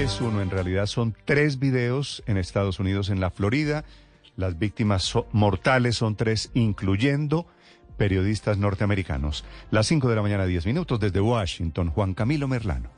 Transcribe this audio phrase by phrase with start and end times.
[0.00, 3.84] Es uno, en realidad son tres videos en Estados Unidos, en la Florida.
[4.34, 7.46] Las víctimas mortales son tres, incluyendo
[7.98, 9.44] periodistas norteamericanos.
[9.70, 12.90] Las 5 de la mañana, 10 minutos, desde Washington, Juan Camilo Merlano.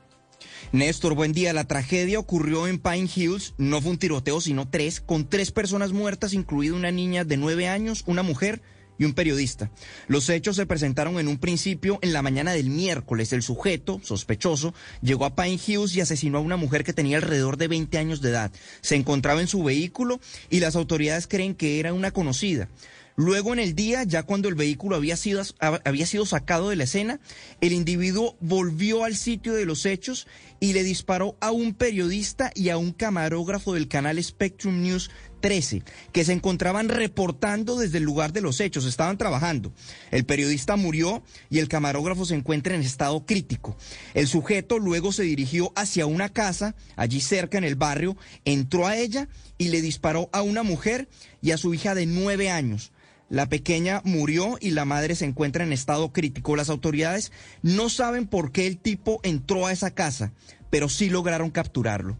[0.71, 1.51] Néstor, buen día.
[1.51, 3.53] La tragedia ocurrió en Pine Hills.
[3.57, 7.67] No fue un tiroteo, sino tres, con tres personas muertas, incluida una niña de nueve
[7.67, 8.61] años, una mujer
[8.97, 9.71] y un periodista.
[10.07, 13.33] Los hechos se presentaron en un principio en la mañana del miércoles.
[13.33, 17.57] El sujeto, sospechoso, llegó a Pine Hills y asesinó a una mujer que tenía alrededor
[17.57, 18.51] de 20 años de edad.
[18.81, 20.19] Se encontraba en su vehículo
[20.49, 22.69] y las autoridades creen que era una conocida.
[23.15, 26.85] Luego en el día, ya cuando el vehículo había sido, había sido sacado de la
[26.85, 27.19] escena,
[27.61, 30.27] el individuo volvió al sitio de los hechos
[30.59, 35.83] y le disparó a un periodista y a un camarógrafo del canal Spectrum News 13,
[36.13, 39.73] que se encontraban reportando desde el lugar de los hechos, estaban trabajando.
[40.09, 43.77] El periodista murió y el camarógrafo se encuentra en estado crítico.
[44.13, 48.95] El sujeto luego se dirigió hacia una casa, allí cerca en el barrio, entró a
[48.95, 51.09] ella y le disparó a una mujer
[51.41, 52.93] y a su hija de nueve años.
[53.33, 56.55] La pequeña murió y la madre se encuentra en estado crítico.
[56.55, 57.31] Las autoridades
[57.63, 60.33] no saben por qué el tipo entró a esa casa,
[60.69, 62.19] pero sí lograron capturarlo.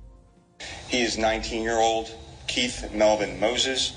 [0.90, 2.08] He is 19-year-old
[2.48, 3.94] Keith Melvin Moses.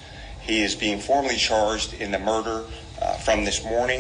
[0.46, 2.64] He is being formally charged in the murder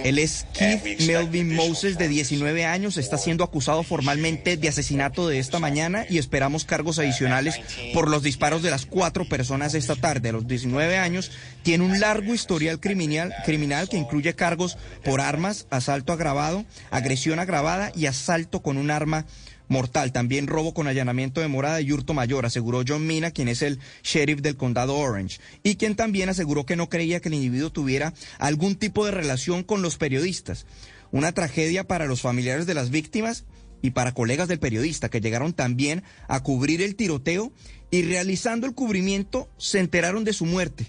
[0.04, 2.26] Él es Keith Melvin Moses, de charges.
[2.26, 7.60] 19 años, está siendo acusado formalmente de asesinato de esta mañana y esperamos cargos adicionales
[7.92, 10.30] por los disparos de las cuatro personas esta tarde.
[10.30, 11.30] A los 19 años
[11.62, 17.92] tiene un largo historial criminal, criminal que incluye cargos por armas, asalto agravado, agresión agravada
[17.94, 19.26] y asalto con un arma
[19.68, 20.12] mortal.
[20.12, 23.78] También robo con allanamiento de morada y hurto mayor, aseguró John Mina, quien es el
[24.02, 28.14] sheriff del condado Orange, y quien también aseguró que no creía que el individuo tuviera
[28.38, 30.66] algún tipo de relación con los periodistas.
[31.12, 33.44] Una tragedia para los familiares de las víctimas
[33.82, 37.52] y para colegas del periodista que llegaron también a cubrir el tiroteo
[37.90, 40.86] y realizando el cubrimiento se enteraron de su muerte.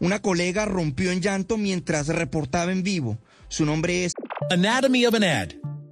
[0.00, 3.18] Una colega rompió en llanto mientras reportaba en vivo.
[3.48, 4.14] Su nombre es
[4.50, 5.59] Anatomy of an ad.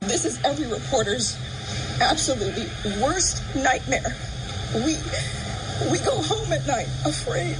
[0.00, 1.36] This is every reporter's
[2.00, 2.66] absolutely
[3.00, 4.16] worst nightmare.
[4.74, 4.96] We
[5.90, 7.56] we go home at night afraid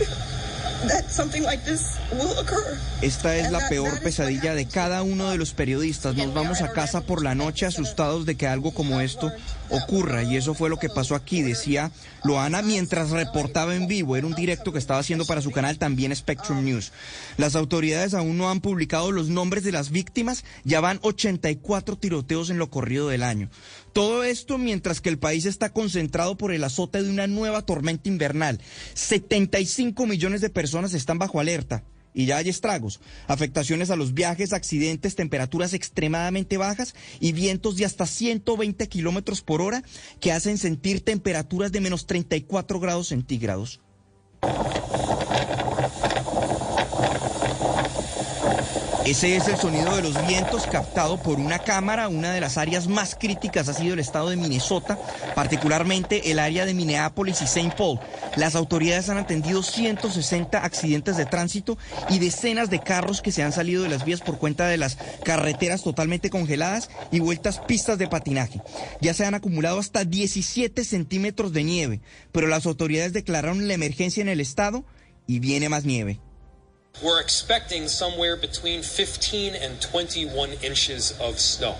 [3.02, 6.14] Esta es la peor pesadilla de cada uno de los periodistas.
[6.14, 9.32] Nos vamos a casa por la noche asustados de que algo como esto
[9.70, 10.22] ocurra.
[10.22, 11.90] Y eso fue lo que pasó aquí, decía
[12.24, 14.16] Loana mientras reportaba en vivo.
[14.16, 16.92] Era un directo que estaba haciendo para su canal también Spectrum News.
[17.36, 20.44] Las autoridades aún no han publicado los nombres de las víctimas.
[20.64, 23.50] Ya van 84 tiroteos en lo corrido del año.
[23.98, 28.08] Todo esto mientras que el país está concentrado por el azote de una nueva tormenta
[28.08, 28.60] invernal.
[28.94, 31.82] 75 millones de personas están bajo alerta.
[32.14, 37.86] Y ya hay estragos, afectaciones a los viajes, accidentes, temperaturas extremadamente bajas y vientos de
[37.86, 39.82] hasta 120 kilómetros por hora
[40.20, 43.80] que hacen sentir temperaturas de menos 34 grados centígrados.
[49.08, 52.08] Ese es el sonido de los vientos captado por una cámara.
[52.08, 54.98] Una de las áreas más críticas ha sido el estado de Minnesota,
[55.34, 57.72] particularmente el área de Minneapolis y St.
[57.74, 57.98] Paul.
[58.36, 61.78] Las autoridades han atendido 160 accidentes de tránsito
[62.10, 64.98] y decenas de carros que se han salido de las vías por cuenta de las
[65.24, 68.60] carreteras totalmente congeladas y vueltas pistas de patinaje.
[69.00, 72.00] Ya se han acumulado hasta 17 centímetros de nieve,
[72.30, 74.84] pero las autoridades declararon la emergencia en el estado
[75.26, 76.20] y viene más nieve.
[77.00, 81.76] We're expecting somewhere between 15 and 21 inches of snow.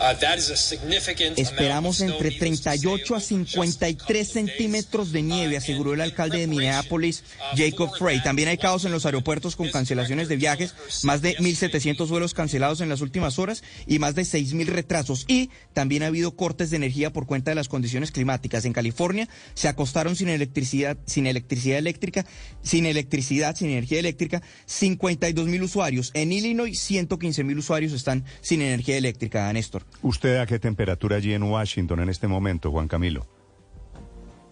[0.00, 2.78] Uh, that is a significant Esperamos entre needless to say.
[2.78, 4.32] 38 a It won't just come 53 in days.
[4.32, 7.22] centímetros de nieve, Uh, aseguró el alcalde de in Minneapolis,
[7.52, 8.22] uh, Jacob Frey.
[8.22, 12.80] También hay caos en los aeropuertos con cancelaciones de viajes, más de 1.700 vuelos cancelados
[12.80, 15.24] en las últimas horas y más de 6.000 retrasos.
[15.28, 18.64] Y también ha habido cortes de energía por cuenta de las condiciones climáticas.
[18.64, 22.24] En California se acostaron sin electricidad, sin electricidad eléctrica,
[22.62, 26.10] sin electricidad, sin energía eléctrica, 52 mil usuarios.
[26.14, 29.84] En Illinois, 115 mil usuarios están sin energía eléctrica, Néstor.
[30.02, 33.26] ¿Usted a qué temperatura allí en Washington en este momento, Juan Camilo?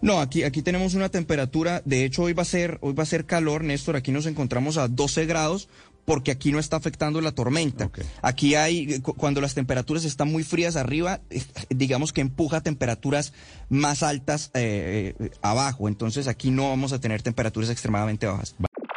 [0.01, 3.05] No, aquí, aquí tenemos una temperatura, de hecho hoy va a ser, hoy va a
[3.05, 5.69] ser calor, Néstor, aquí nos encontramos a 12 grados
[6.05, 7.91] porque aquí no está afectando la tormenta.
[8.23, 13.33] Aquí hay, cu- cuando las temperaturas están muy frías arriba, eh, digamos que empuja temperaturas
[13.69, 18.55] más altas eh, eh, abajo, entonces aquí no vamos a tener temperaturas extremadamente bajas.